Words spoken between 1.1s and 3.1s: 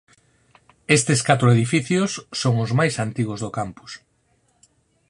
catro edificios son os máis